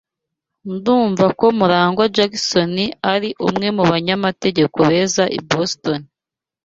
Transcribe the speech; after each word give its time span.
Ndumva 0.73 1.25
ko 1.39 1.45
MuragwA 1.57 2.05
Jackson 2.15 2.73
ari 3.13 3.29
umwe 3.47 3.67
mu 3.77 3.83
banyamategeko 3.91 4.77
beza 4.89 5.23
i 5.37 5.39
Boston. 5.49 5.99